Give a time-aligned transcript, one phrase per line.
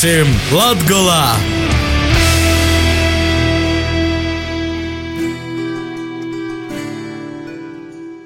[0.00, 1.24] Būsim Latgolā!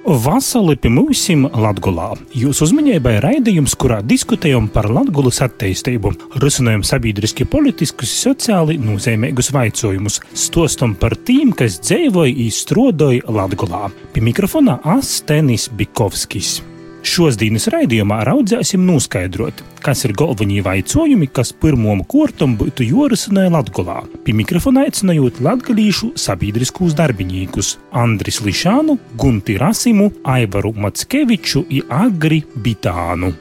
[0.06, 2.12] Vasarī pie mums Latvijā.
[2.30, 6.12] Jūsu uzmanībai raidījums, kurā diskutējam par Latvijas attīstību,
[6.44, 13.90] risinājam sabiedriski, politiskus, sociāli nozīmīgus jautājumus, stostam par tiem, kas dzīvoja un strādāja Latvijā.
[14.14, 16.60] Pie mikrofona Astenis Bikovskis.
[17.04, 23.98] Šos dienas raidījumā raudzēsim noskaidrot, kas ir galvenie jautājumi, kas pirmām kārtām būtu jorisināja Latvijā.
[24.24, 33.34] Pie mikrofona aicinājot latgadījušu sabiedriskos darbiniekus Andris Lišānu, Gunti Rasimu, Aivaru Mackeviču un Agri Bitānu.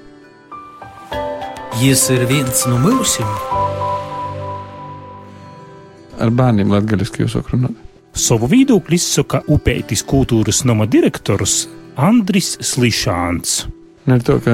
[1.79, 3.29] Jis ir viens no mūsim.
[6.19, 7.79] Ar bērniem latgaļiski jūs runājat?
[8.13, 11.63] Savu viedokli izsaka Upeitis kultūras nama direktors
[11.95, 13.67] Andris Slišāns.
[14.09, 14.53] Ne to, ka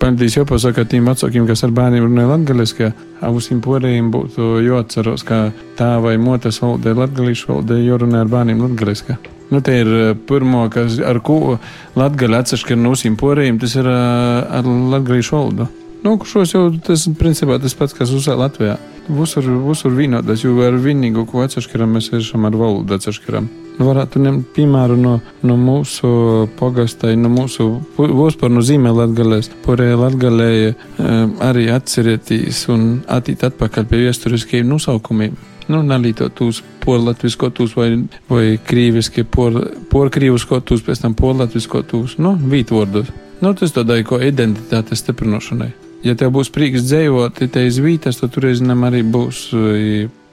[0.00, 2.88] pamatīs jāpasaka tiem vecākiem, kas ar bērniem runāja latgaliski,
[3.22, 8.64] abiem porējiem būtu jāatceros, ka tā vai motas valoda ir latgalīšu valoda, jārunā ar bērniem
[8.64, 9.18] latgaliski.
[9.50, 11.58] Nu, te ir eh, pirmo, kas ar ko
[11.98, 15.70] latgali atsevišķi no usīm porējiem, tas ir eh, ar latgalīšu valodu.
[16.02, 18.78] Nu, šos jau tas principā tas pats, kas uzsā Latvijā.
[19.10, 24.50] Visur, visur vienādas, jo ar vienīgo, ko atsevišķi mēs esam ar valodu atsevišķi varētu ņemt
[24.56, 25.14] piemēru no,
[25.46, 26.10] no mūsu
[26.58, 33.88] pogastai, no mūsu vispār no zīmē latgalēs, porē latgalē um, arī atcerētīs un attīt atpakaļ
[33.90, 35.38] pie vēsturiskiem nosaukumiem.
[35.70, 37.90] Nu, nalītot tūs porlatviskotus vai,
[38.30, 39.54] vai krīviski por,
[39.92, 43.12] porkrīviskotus, pēc tam porlatviskotus, nu, vītvordus.
[43.40, 45.70] Nu, tas tādai ko identitātes stiprinošanai.
[46.04, 49.46] Ja tev būs prīks dzējot, ja te iz vītas, tad tur reizēm arī būs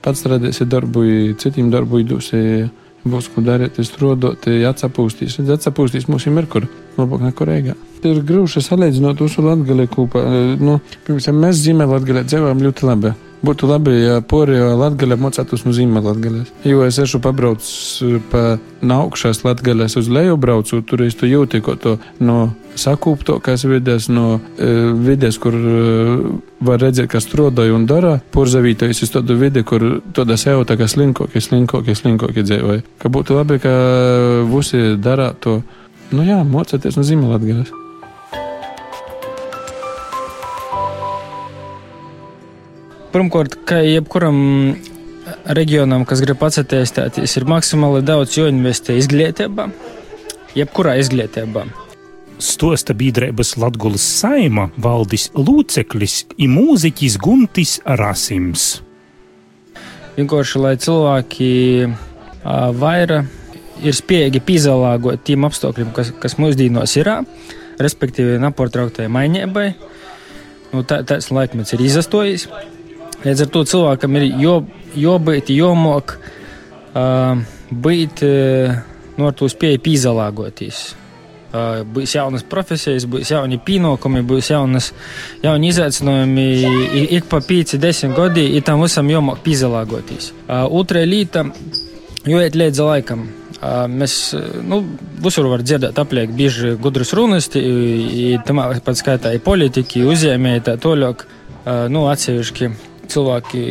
[0.03, 1.03] pats strādēsi darbu,
[1.40, 2.40] citiem darbu idūsi
[3.11, 5.39] būs ko darīt, strādāt, atsapūstīs.
[5.58, 7.77] Atsapūstīs mums ir kur labāk nekā Rīgā.
[8.08, 10.23] Ir grūti salīdzināt uz Latviju kopā.
[10.61, 13.16] Nu, piemēram, mēs zīmē Latvijā dzīvojam ļoti labi.
[13.46, 16.50] Būtu labi, ja porija latgaļa mocētos no zīmē latgaļas.
[16.66, 21.78] Jo es esmu pabraucis pa naukšās latgaļas uz leju braucu, tur es to jūtu, ko
[21.78, 24.74] to no sakūptokās vides, no e,
[25.06, 25.78] vides, kur e,
[26.66, 28.18] var redzēt, kas strādāja un dara.
[28.34, 29.86] Porzavītais ir tāda vide, kur
[30.18, 32.86] tāda sev tā kā slinkokie, slinkokie, slinkokie dzīvoja.
[33.02, 33.74] Ka būtu labi, ka
[34.50, 35.59] visi dara to,
[36.14, 37.74] nu jā, mocēties no zīmē latgaļas.
[43.17, 44.35] Pirmkārt, ka jebkuram
[45.57, 49.66] reģionam, kas grib attīstīties, ir maksimāli daudz jāinvestē izglītībā,
[50.53, 51.63] jebkurā izglītībā.
[52.38, 57.73] Stosta biedrības Latvijas saima valdis loceklis ir mūziķis Guntis
[58.03, 58.67] Rasims.
[60.19, 61.51] Vienkārši, lai cilvēki
[62.45, 67.16] vairāk ir spējīgi pielāgot tiem apstākļiem, kas, kas mūsdienās ir,
[67.81, 69.72] respektīvi, nepārtrauktai mainībai.
[70.69, 72.51] Nu, tā, tāds laikmets ir izastojis.
[73.25, 74.28] Līdz ar to cilvēkam ir
[75.01, 76.13] jābūt, jāmok
[76.94, 77.39] uh,
[77.72, 78.75] būt uh,
[79.17, 80.81] no tos pieeja pīzalāgoties.
[81.47, 84.91] Uh, būs jaunas profesijas, būs jauni pienākumi, būs jaunas,
[85.41, 86.45] jauni izaicinājumi.
[87.17, 90.29] Ik pa 5-10 gadi ir tam visam jāmok pīzalāgoties.
[90.45, 91.47] Uh, otra lieta-
[92.33, 93.25] jāiet līdzi laikam.
[93.57, 94.83] Uh, mēs nu,
[95.23, 101.25] visur varam dzirdēt, apliek bieži gudras runas, tam pat skaitā ir politiķi, uzņēmēji, tā toļāk,
[101.89, 102.69] nu, atsevišķi
[103.12, 103.62] cilvēki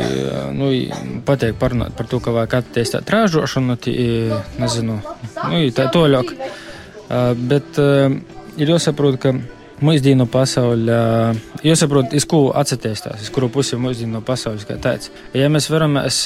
[0.56, 0.70] nu,
[1.26, 3.76] pateikt parunāt par to, ka vajag attīstīt ražošanu,
[4.60, 6.32] nezinu, nu, tā toļāk.
[7.50, 9.34] Bet ir jāsaprot, ka
[9.84, 11.00] mūsdienu pasaulē,
[11.66, 15.12] jāsaprot, iz ko attīstās, iz kuru pusi mūsdienu pasaules kā tāds.
[15.36, 16.24] Ja mēs veramies,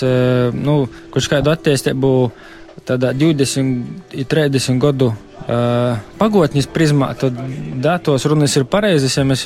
[0.54, 2.12] nu, kaut kādu attīstību
[2.88, 7.36] tādā 20, 30 gadu uh, pagotnes prizmā, tad
[7.82, 9.44] datos runas ir pareizas, ja mēs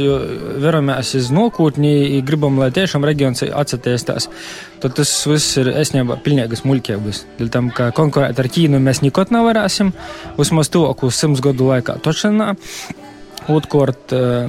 [0.63, 4.29] veramies uz nākotni, gribam, lai tiešām reģions attīstās,
[4.83, 7.25] tad tas viss ir esnībā pilnīgas muļķības.
[7.41, 9.95] Dēļ tam, ka konkurēt ar Ķīnu mēs nekot nevarēsim,
[10.39, 12.55] vismaz tuvākos simts gadu laikā točanā.
[13.53, 14.49] Otkārt, uh,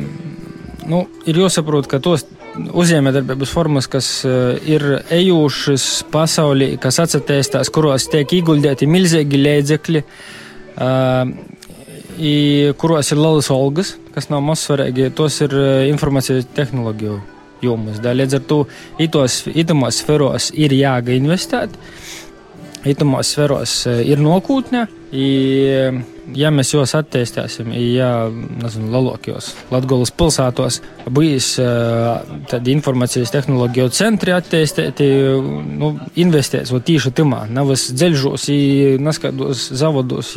[0.89, 8.31] nu, ir jāsaprot, ka tos uzņēmējdarbības formas, kas ir ejušas pasaulī, kas attīstās, kuros tiek
[8.37, 10.03] ieguldīti milzīgi līdzekļi,
[12.79, 15.55] kuros ir lielas algas, kas nav mazsvarīgi, tos ir
[15.91, 17.19] informācijas tehnoloģiju
[17.65, 17.99] jomas.
[18.03, 18.59] Līdz ar to
[19.03, 21.75] itomos sferos ir jāinvestēt,
[22.87, 24.87] itomos sferos ir nokūtne.
[26.33, 30.80] Ja mēs jūs attīstīsim, ja nezinu, lielākajos Latvijas pilsētos
[31.13, 31.50] būs
[32.50, 35.10] tādi informācijas tehnoloģiju centri attīstīti,
[35.77, 38.50] nu, investēs tieši timā, nevis dzeļžos,
[39.06, 40.33] neskaidos zavodos,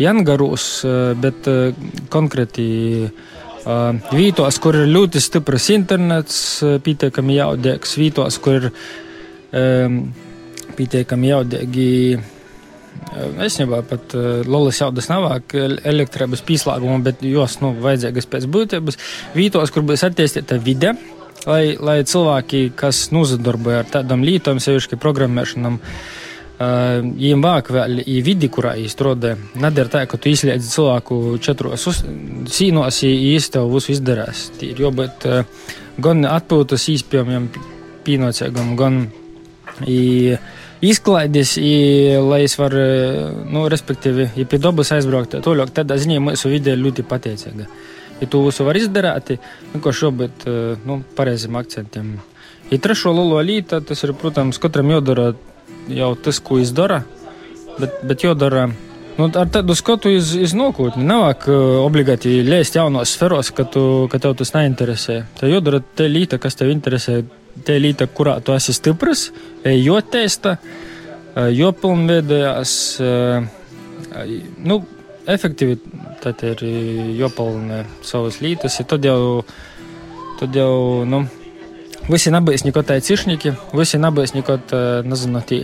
[0.00, 0.72] jangaros,
[1.20, 1.52] bet
[2.12, 2.66] konkrēti
[3.62, 6.36] Uh, vītos, kur ir ļoti stiprs internets,
[6.82, 8.64] pietiekami jaudīgs, vītos, kur ir
[10.74, 11.90] pietiekami jaudīgi.
[13.44, 14.14] Es nebiju pat
[14.48, 18.98] Lolas jaudas navāk elektrības pieslēguma, bet jos, nu, vajadzīgas pēc būtības.
[19.36, 20.94] Vītos, kur būs attīstīta vide,
[21.44, 25.80] lai, lai cilvēki, kas nozadarbojas ar tādām lietām, sevišķi programmēšanām,
[26.62, 31.88] Viņam vāk vēl ir vidi, kurā īstenībā nedara tā, ka tu izliedzi cilvēku četros
[32.52, 34.44] sīnos, īsti visu izdarās.
[34.62, 35.26] Ir jābūt
[36.02, 37.48] gan atpūtas īspējamiem
[38.06, 39.00] pienācīgam, gan
[40.82, 41.72] izklaides, i,
[42.18, 42.82] lai es varu,
[43.52, 47.68] nu, respektīvi, ja pie dabas aizbraukt, toļāk tādā ziņā mūsu vide ir ļoti pateicīga.
[48.22, 49.36] Ja tu visu var izdarīt,
[49.72, 50.46] vienkārši jābūt,
[50.86, 52.12] nu, pareiziem akcentiem.
[52.70, 55.32] Ja trešo lielo lītu, tas ir, protams, katram jādara
[55.92, 57.02] jau tas, ko izdara,
[57.78, 58.70] bet, bet jādara.
[59.18, 61.04] Nu, ar tādu skatu iz, iz nākotni.
[61.04, 65.18] Nav uh, obligāti lēst jaunos sferos, ka, tu, ka tev tas neinteresē.
[65.36, 67.18] Tev jādara te līta, kas tev interesē,
[67.66, 69.28] te līta, kurā tu esi stiprs,
[69.64, 70.56] jo testa,
[71.52, 72.72] jo pilnveidojās.
[74.62, 74.80] Nu,
[75.30, 76.64] efektivitāte ir
[77.20, 79.44] jāpalina savas lītas, ja tad jau,
[80.40, 81.24] tad jau, nu,
[82.10, 85.60] Visi nebūs neko tādi cišņiki, visi nebūs neko tādi, nezinu, tī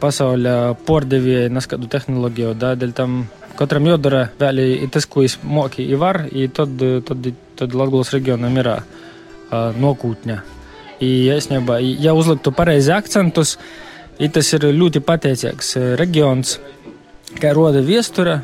[0.00, 2.54] pasaules pārdevēji, neskatu tehnoloģiju.
[2.62, 3.18] Dēļ tam
[3.58, 6.80] katram jādara vēl tas, ko viņš moki, ir var, un tad,
[7.10, 7.28] tad,
[7.60, 8.72] tad Latvijas reģionam ir
[9.84, 10.40] nokūtņa.
[11.04, 13.56] Īstenībā, ja uzliktu pareizi akcentus,
[14.32, 16.58] tas ir ļoti pateicīgs reģions,
[17.40, 18.40] kā roda viestura.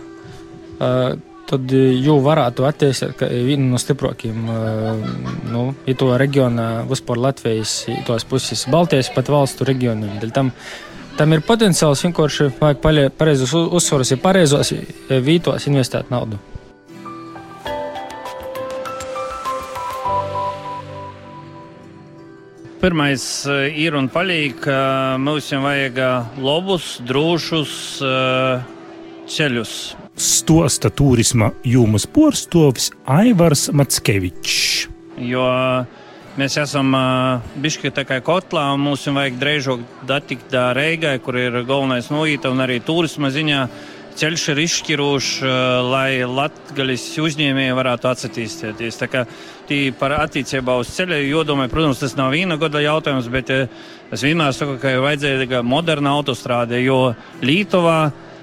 [0.81, 1.19] Uh,
[1.51, 4.45] tad jau varētu attīstīt vienu no stiprākajiem
[5.51, 5.65] nu,
[5.99, 7.75] to reģiona, vispār Latvijas,
[8.07, 10.21] tos puses, Baltijas pat valstu reģioniem.
[10.37, 10.53] Tam,
[11.19, 14.73] tam ir potenciāls vienkārši vajag pareizus uzsvarus, ja pareizos
[15.11, 16.39] vītos investēt naudu.
[22.81, 23.25] Pirmais
[23.77, 25.99] ir un paliek, ka mums vajag
[26.41, 27.75] labus, drošus
[29.31, 29.75] ceļus
[30.21, 34.88] stosta turisma jūmas porstovis Aivars Matskevičs.
[35.21, 35.44] Jo
[36.41, 36.93] mēs esam
[37.61, 42.65] bišķi tā kā kotlā, un mums vajag drēžok datikt Reigai, kur ir galvenais noīta, un
[42.65, 43.65] arī turisma ziņā
[44.21, 45.33] ceļš ir izšķirošs,
[45.88, 49.00] lai latgaļas uzņēmēji varētu atsatīstīties.
[49.70, 53.69] Tī par attīcībā uz ceļa, jo domāju, protams, tas nav viena gada jautājums, bet uh,
[54.11, 57.12] es vienmēr saku, ka ir vajadzīga moderna autostrāde, jo
[57.44, 58.00] Lītovā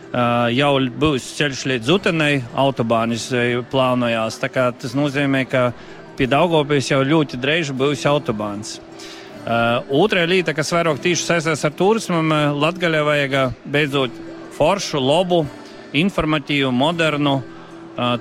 [0.07, 3.25] Uh, jau būs ceļš līdz Utenai, autobānis
[3.67, 4.37] plānojās.
[4.39, 5.73] Tas nozīmē, ka
[6.15, 8.77] pie Daugopils jau ļoti drēž būs autobāns.
[8.79, 12.23] Uh, Otra lieta, kas vairāk tieši saistās ar turismu,
[12.55, 13.35] Latvijā vajag
[13.67, 14.15] beidzot
[14.55, 15.43] foršu, labu,
[15.91, 17.56] informatīvu, modernu uh,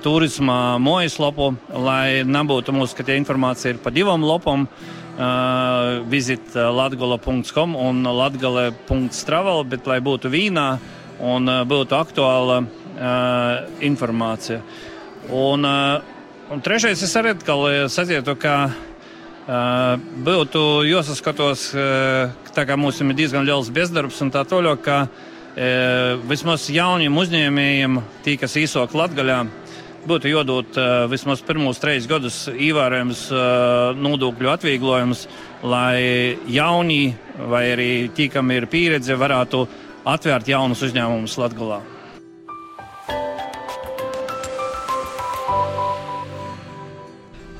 [0.01, 4.67] turisma mājaslapu, lai nebūtu mums, ka tie informācija ir pa divām lapām.
[5.17, 10.65] Uh, visit latgala.com un latgala.travel, bet lai būtu vīnā,
[11.25, 14.59] un uh, būtu aktuāla uh, informācija.
[15.33, 17.33] Un, uh, un trešais, es arī
[17.89, 24.45] sazietu, ka uh, būtu jāsaskatos, uh, tā kā mums ir diezgan liels bezdarbs un tā
[24.45, 29.41] toļo, ka uh, vismaz jauniem uzņēmējiem, tī, kas īsok Latgaļā,
[30.07, 33.41] būtu jādod uh, vismaz pirmos trīs gadus ievērojams uh,
[33.97, 35.25] nodokļu atvieglojums,
[35.67, 37.11] lai jauni
[37.51, 39.65] vai arī tie, kam ir pieredze, varētu
[40.07, 41.83] atvērt jaunus uzņēmumus Latvijā.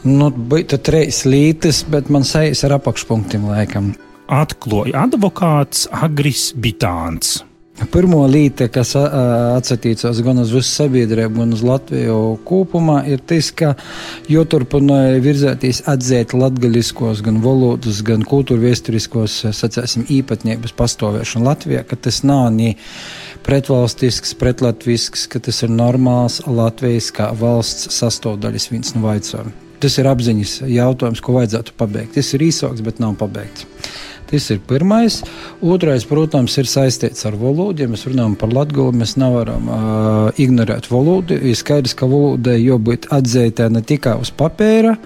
[0.07, 3.91] Nu, bija trīs lītas, bet man sejas ar apakšpunktiem laikam.
[4.31, 7.46] Atklāja advokāts Agris Bitāns.
[7.77, 12.15] Pirmā lieta, kas atsatīcās gan uz visu sabiedrību, gan uz Latviju
[12.47, 13.75] kopumā, ir tas, ka
[14.31, 19.43] joturpināja virzēties atzēt latgaļiskos, gan valodas, gan kultūra vēsturiskos,
[20.17, 22.73] īpatnības pastāvēšanu Latvijā, ka tas nav ni
[23.45, 29.53] pretvalstisks, pretlatvisks, ka tas ir normāls Latvijas kā valsts sastāvdaļas viens no vaicām.
[29.77, 32.15] Tas ir apziņas jautājums, ko vajadzētu pabeigt.
[32.17, 33.69] Tas ir īsāks, bet nav pabeigts.
[34.27, 35.21] Tas ir pirmais.
[35.63, 37.85] Otrais, protams, ir saistīts ar valodu.
[37.85, 41.37] Ja mēs runājam par latgulu, mēs nevaram uh, ignorēt valodu.
[41.37, 44.97] Ir skaidrs, ka valodai jābūt atzītē ne tikai uz papīra,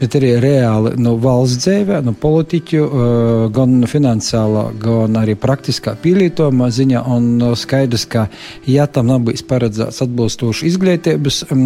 [0.00, 6.68] bet arī reāli no valsts dzīvē, no politiķu, uh, gan finansiālā, gan arī praktiskā pielietojumā
[6.76, 7.06] ziņā.
[7.16, 8.26] Un uh, skaidrs, ka
[8.68, 11.64] ja tam bijis paredzēts atbilstoši izglītības um,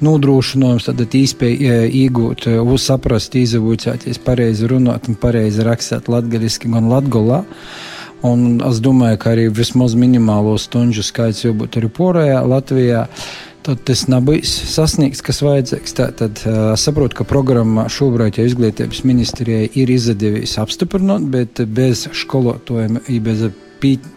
[0.00, 7.44] nodrošinājums, tad īspēja iegūt, uh, saprast, izavūcēties, pareizi runāt un pareizi rakstīt latgaliski, gan latgolā.
[8.26, 13.08] Un es domāju, ka arī vismaz minimālo stundu skaits jau būtu arī porējā Latvijā.
[13.66, 15.94] tad tas nebūs sasniegts, kas vajadzīgs.
[15.98, 23.00] Tad es saprotu, ka programma šobrīd jau izglītības ministrijai ir izdevies apstiprināt, bet bez skolotājiem,
[23.26, 23.48] bez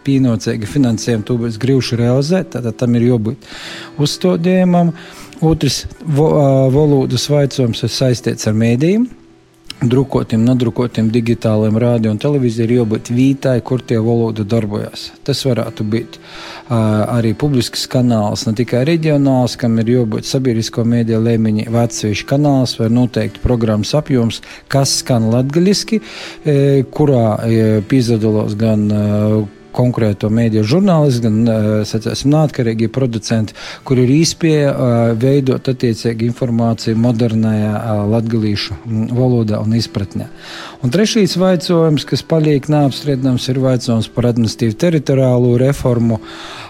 [0.05, 2.53] pienācīga finansējuma to būs grūti realizēt.
[2.53, 3.49] Tad tam ir jābūt
[4.01, 4.93] uzstādījumam.
[5.41, 6.29] Otrs vo,
[6.73, 9.07] valodas vaicojums ir saistīts ar mēdījiem
[9.79, 15.09] drukotiem, nedrukotiem digitāliem rādio un televīzija ir jābūt vītai, kur tie valoda darbojas.
[15.27, 16.73] Tas varētu būt uh,
[17.15, 22.89] arī publisks kanāls, ne tikai reģionāls, kam ir jābūt sabiedrisko mēdīju līmeņa vecvīšu kanāls vai
[22.91, 26.01] noteikti programmas apjoms, kas skan latgaļiski,
[26.43, 26.57] e,
[26.91, 29.39] kurā e, pīzadalos gan uh,
[29.75, 33.55] konkrēto mēdīju žurnālisti, gan sacēsim, neatkarīgi producenti,
[33.87, 34.73] kur ir īspēja
[35.19, 38.79] veidot attiecīgi informāciju modernajā latgalīšu
[39.15, 40.29] valodā un izpratnē.
[40.83, 46.21] Un trešais vaicojums, kas paliek neapstrīdams, ir vaicojums par administratīvu teritoriālo reformu.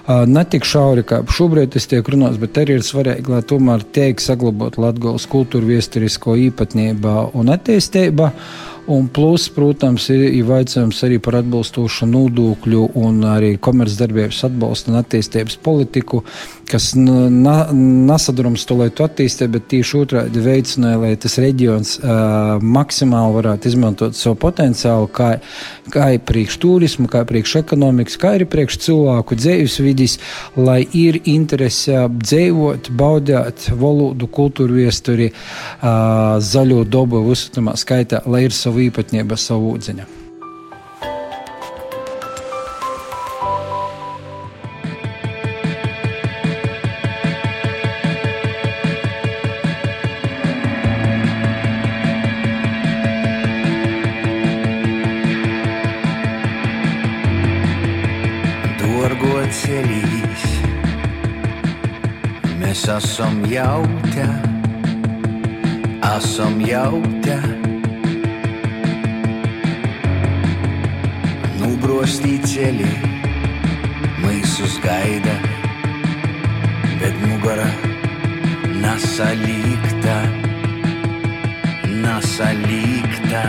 [0.10, 4.22] Ne tik šauri, kā šobrīd tas tiek runāts, bet arī ir svarīgi, lai tomēr tiek
[4.24, 8.32] saglabāt latgales kultūru viesturisko īpatnībā un attīstībā.
[8.90, 14.98] Un plus, protams, ir, ir jautājums arī par atbilstošu nodokļu un arī komercdarbības atbalstu un
[15.04, 16.24] attīstības politiku,
[16.70, 22.56] kas na, nesadurums to, lai to attīstītu, bet tieši otrādi veicināja, lai tas reģions uh,
[22.62, 25.30] maksimāli varētu izmantot savu potenciālu, kā,
[25.94, 30.18] kā priekš turismu, kā priekš ekonomikas, kā arī priekš cilvēku dzīves vidis,
[30.58, 38.58] lai ir interese dzīvot, baudīt valodu, kultūru viesturi, uh, zaļo dobu visu skaitā, lai ir
[38.58, 40.08] savu savu īpatnību, savu ūdziņu.
[59.50, 60.44] ceļīs.
[62.62, 63.82] Mēs esam jau
[64.14, 64.28] te,
[66.14, 67.02] esam jau
[72.10, 72.90] мстители
[74.18, 75.38] Мисус Гайда
[77.00, 77.72] Бедмугара
[78.84, 80.18] Насаликта
[82.06, 83.46] Насаликта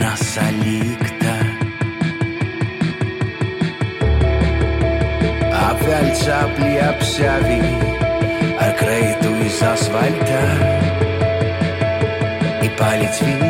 [0.00, 1.36] Насаликта.
[5.68, 7.60] Apfel țapli apșavi
[8.62, 9.60] Ar creitul is
[12.66, 13.45] И палец вверх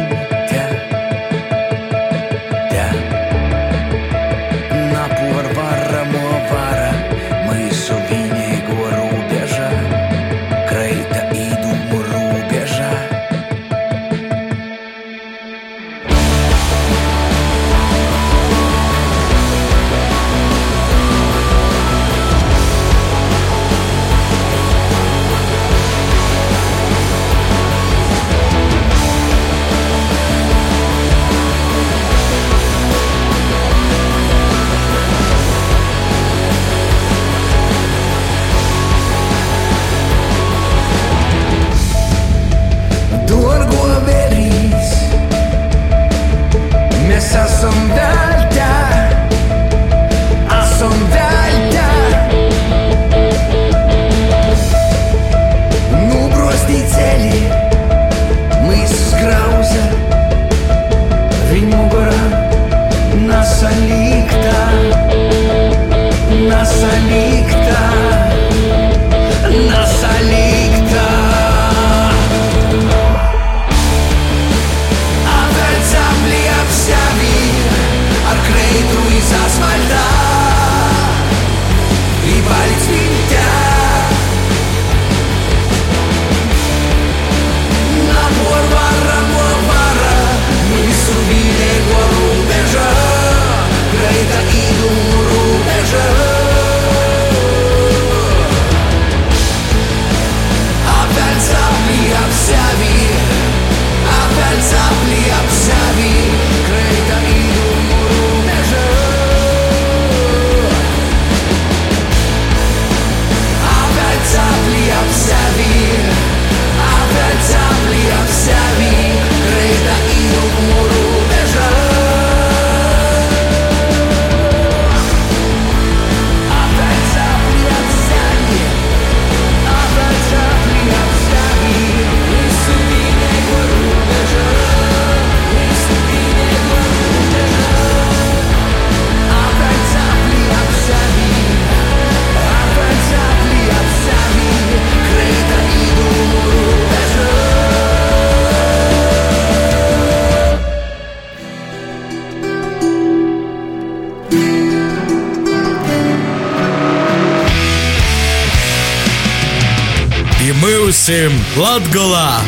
[161.06, 162.40] Mūsim Latgolā!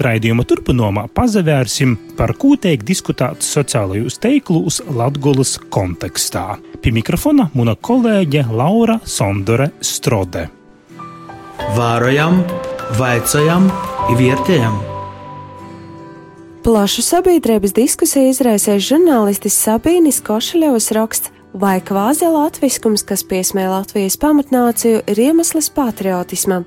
[0.00, 6.56] Raidījuma turpinājumā pazavērsim, par ko tiek diskutēts sociālajos tīklos Latvijas kontekstā.
[6.80, 10.48] Pie mikrofona mana kolēģe Laura Sondore Strode.
[11.76, 12.46] Vārojam,
[12.96, 13.68] vaicājam,
[14.16, 14.80] vietējam!
[16.64, 25.02] Plašu sabiedrības diskusiju izraisījis žurnālistis Sabīnis Košaļevs raksts, vai kvāzi latviskums, kas piesmē Latvijas pamatnāciju,
[25.10, 26.66] ir iemesls patriotismam,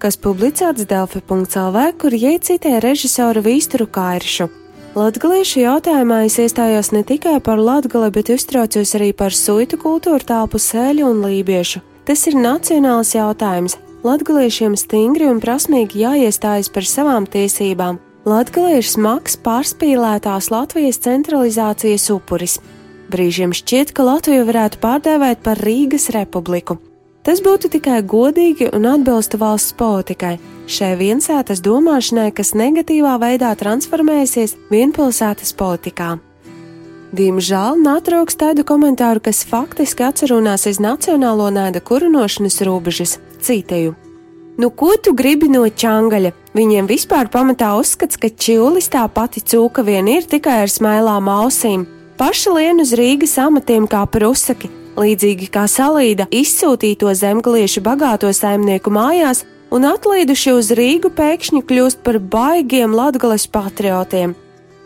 [0.00, 4.48] kas publicēts Delfi.lv, kur iecitē režisoru Vīsturu Kairšu.
[4.94, 10.60] Latgaliešu jautājumā es iestājos ne tikai par latgali, bet uztraucos arī par suitu kultūru tāpu
[10.62, 11.82] sēļu un lībiešu.
[12.06, 13.76] Tas ir nacionāls jautājums.
[14.04, 22.54] Latgaliešiem stingri un prasmīgi jāiestājas par savām tiesībām, Latvija ir smags pārspīlētās Latvijas centralizācijas upuris.
[23.14, 26.80] Brīžiem šķiet, ka Latviju varētu pārdēvēt par Rīgas republiku.
[27.24, 30.34] Tas būtu tikai godīgi un atbilstu valsts politikai,
[30.66, 36.16] šai viensētas domāšanai, kas negatīvā veidā transformēsies vienpilsētas politikā.
[37.14, 43.94] Diemžēl neatrauks tādu komentāru, kas faktiski atcerunās iz nacionālo naida kurinošanas robežas, citēju.
[44.58, 46.34] Nu, ko tu gribi no čangaļa?
[46.58, 51.86] Viņiem vispār pamatā uzskats, ka čiulis tā pati cūka vien ir tikai ar smailām ausīm.
[52.14, 59.42] Paša lien uz Rīgas amatiem kā prusaki, līdzīgi kā salīda izsūtīto zemgaliešu bagāto saimnieku mājās,
[59.74, 64.36] un atlaiduši uz Rīgu pēkšņi kļūst par baigiem latgales patriotiem.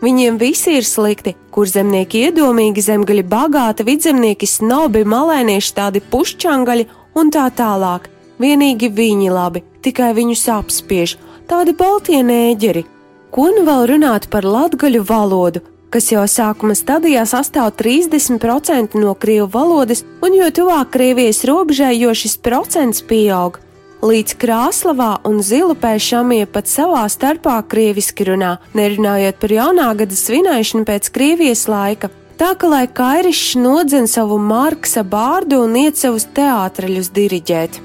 [0.01, 6.89] Viņiem visi ir slikti, kur zemnieki iedomīgi, zemgaļi bagāti, vidzemnieki snobi, malēnieši tādi pušķangaļi
[7.19, 8.09] un tā tālāk.
[8.41, 11.19] Vienīgi viņi labi, tikai viņus apspiež,
[11.51, 12.87] tādi baltie nēģeri.
[13.35, 15.61] Ko nu vēl runāt par latgaļu valodu,
[15.91, 22.15] kas jau sākuma stadijā sastāv 30% no krievu valodas, un jo tuvāk Krievijas robežai, jo
[22.15, 23.59] šis procents pieaug.
[23.99, 30.87] Līdz Krāslavā un Zilupē šamie pat savā starpā krieviski runā, nerunājot par jaunā gada svinēšanu
[30.87, 32.13] pēc Krievijas laika.
[32.39, 37.83] Tā ka lai Kairišs nodzen savu Marksa bārdu un iet savus teātraļus diriģēt.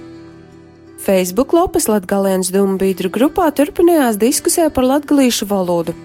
[1.03, 5.97] Facebook lapas Latvijas Dūmu biedru grupā turpinājās diskusija par latviešu valodu.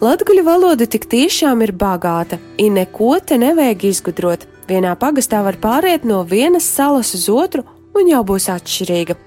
[0.00, 4.46] Latviešu valoda tik tiešām ir bagāta, un neko te nevajag izgudrot.
[4.64, 9.18] Vienā pagastā var pāriet no vienas salas uz otru, un jau būs atšķirīga.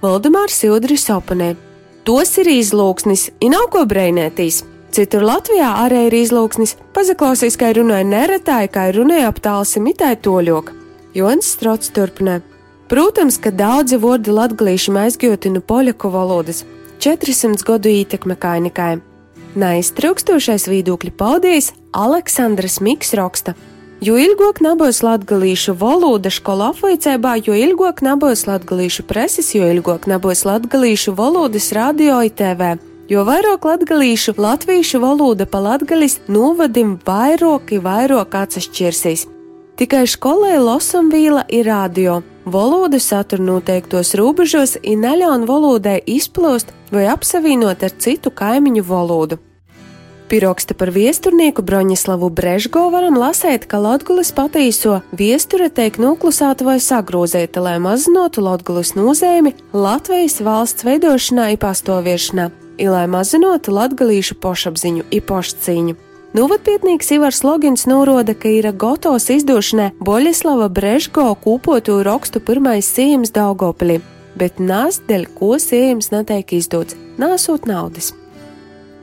[0.00, 1.50] Valdemārs Sil드ris oponē.
[2.08, 4.62] Tos ir izlūksnis, un nav ko breinētīs.
[4.96, 10.72] Citur Latvijā arī ir izlūksnis, pazaklausīs, kā runāja neretāji, kā runāja aptālsi mitai toļok.
[11.20, 12.40] Jons Strots turpināja.
[12.88, 16.64] Protams, ka daudzi vārdi latgalīšiem aizgūti no poļaku valodas,
[17.04, 19.11] 400 gadu ietekme kainikai.
[19.52, 23.52] Neiztrukstošais viedokļu paudījis Aleksandrs Miks raksta.
[24.02, 30.46] Jo ilgāk nebūs latgalīšu valoda skola apveicībā, jo ilgāk nebūs latgalīšu preses, jo ilgāk nebūs
[30.48, 32.64] latgalīšu valodas radio ITV,
[33.12, 39.28] jo vairāk latgalīšu latviešu valoda pa latgalis novadim vairāk, vairāk atsašķirsīs.
[39.76, 47.84] Tikai skolai Losambīla ir radio, Valoda satur noteiktos robežos un neļauj valodai izplūst vai apsavienot
[47.86, 49.38] ar citu kaimiņu valodu.
[50.32, 57.60] Piroksta par viesturnieku Broņislavu Brežgo varam lasēt, ka Latvijas patīso viesture tiek noklusēta vai sagrozēta,
[57.60, 62.48] lai mazinātu Latvijas nozīmi Latvijas valsts veidošanā, ipastoviešanā,
[62.80, 66.11] lai mazinātu latgalīšu pošapziņu, ipošcīņu.
[66.32, 73.98] Novadpietnieks Ivars Logins norāda, ka ir Gotos izdošanai Boļislava Brežgo kūpotu rakstu pirmais sījums Daugopilī,
[74.40, 78.14] bet nās dēļ ko sījums netiek izdots, nāsot naudas.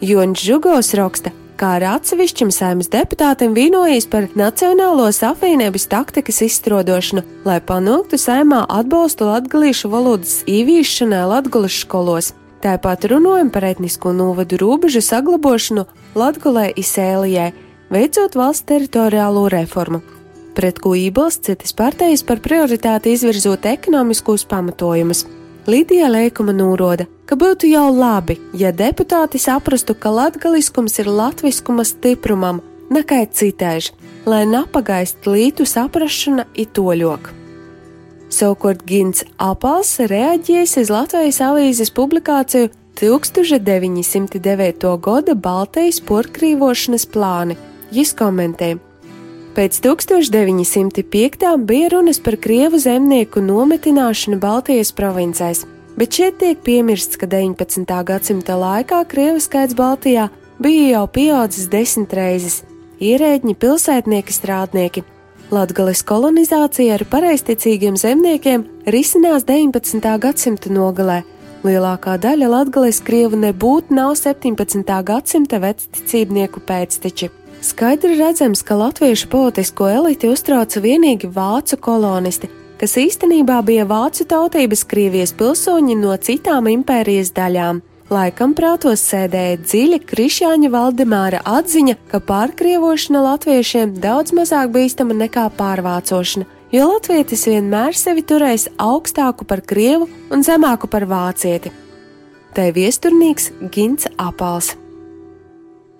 [0.01, 7.59] Jons Žugos raksta, kā ar atsevišķiem saimnes deputātiem vienojas par Nacionālos apvienības taktikas izstrādošanu, lai
[7.61, 12.33] panāktu saimā atbalstu latgalīšu valodas īvīšanai latgalas skolos.
[12.59, 15.85] Tāpat runājam par etnisko novadu robežu saglabošanu
[16.19, 17.53] Latgolē Isēlijai,
[17.93, 20.01] veicot valsts teritoriālo reformu,
[20.57, 25.23] pret ko iebilst citas partijas par prioritāti izvirzot ekonomiskos pamatojumus.
[25.69, 32.63] Lidija Lēkuma norāda, ka būtu jau labi, ja deputāti saprastu, ka latgaliskums ir latviskuma stiprumam,
[32.91, 33.93] nekai citēž,
[34.25, 37.38] lai napagaist lītu saprašana itoļok.
[38.39, 44.85] Savukārt Gins Apals reaģējis uz Latvijas avīzes publikāciju 1909.
[45.03, 47.57] gada Baltijas porkrīvošanas plāni.
[47.91, 48.77] Jis komentē.
[49.57, 51.49] Pēc 1905.
[51.67, 55.65] bija runas par krievu zemnieku nometināšanu Baltijas provincēs,
[55.99, 57.83] bet šeit tiek piemirsts, ka 19.
[58.07, 60.29] gadsimta laikā krievu skaits Baltijā
[60.63, 62.61] bija jau pieaudzis desmit reizes-
[63.11, 65.03] ierēģi, pilsētnieki, strādnieki
[65.49, 70.11] Latgales kolonizācija ar pareizticīgiem zemniekiem risinās 19.
[70.21, 71.23] gadsimta nogalē.
[71.65, 74.93] Lielākā daļa latgales krievu nebūtu nav 17.
[75.07, 77.31] gadsimta vecticībnieku pēcteči.
[77.65, 84.85] Skaidri redzams, ka latviešu politisko eliti uztrauca vienīgi vācu kolonisti, kas īstenībā bija vācu tautības
[84.85, 87.81] Krievijas pilsoņi no citām impērijas daļām.
[88.09, 96.47] Laikam prātos sēdēja dziļa Krišjāņa Valdemāra atziņa, ka pārkrievošana latviešiem daudz mazāk bīstama nekā pārvācošana,
[96.73, 101.69] jo latvietis vienmēr sevi turējis augstāku par krievu un zemāku par vācieti.
[102.57, 104.71] Tai viesturnīgs Gins Apals.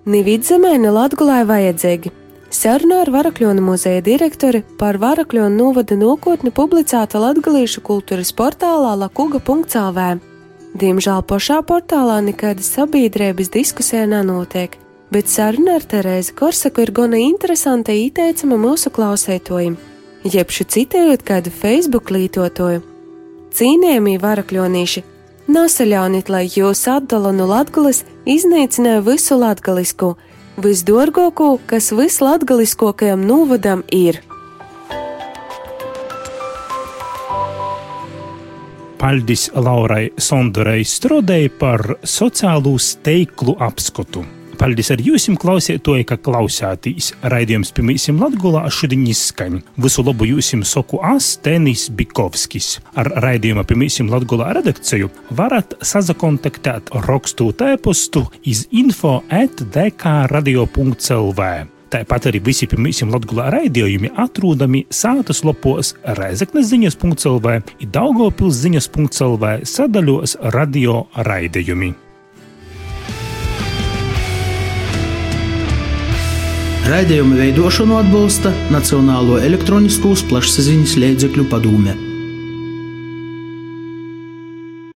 [0.10, 2.10] Ni vidzemē, ne latgulē vajadzīgi.
[2.50, 10.10] Saruna ar Varakļona muzeja direktori par Varakļona novada nākotni publicēta latgalīšu kultūras portālā lakuga.lv.
[10.78, 14.76] Diemžēl pašā portālā nekādas sabiedrības diskusija nenotiek,
[15.10, 19.80] bet saruna ar Terēzi Korsaku ir gana interesanta ieteicama mūsu klausētojiem,
[20.30, 22.84] jebšu citējot kādu Facebook lietotoju.
[23.50, 25.06] Cīnījumī varakļonīši
[25.50, 30.12] Nosaļaunit, lai jūs atdala no latgulis iznīcināja visu latgalisku,
[30.62, 34.22] visdorgāko, kas vislatgaliskākajam novadam ir.
[39.00, 44.26] Paldies Laurai Sondorei Strodei par sociālo steiklu apskatu.
[44.60, 47.14] Paldies ar jums, klausītāji, ka klausāties.
[47.32, 49.56] Raidījums pirmīsim Latgulā šodien izskaņ.
[49.80, 52.84] Visu labu jums soku Astenis Bikovskis.
[53.00, 61.52] Ar raidījuma pirmīsim Latgulā redakciju varat sazakontaktēt rakstot e-postu iz info at dkradio.lv.
[61.90, 70.38] Tāpat arī visi pirmīsim Latgulā raidījumi atrodami sātas lopos Reizeknes ziņas.lv un Daugopils ziņas.lv sadaļos
[70.54, 71.90] radio raidījumi.
[76.90, 82.09] Raidījumu veidošanu atbalsta Nacionālo elektroniskos plašsaziņas līdzekļu padome.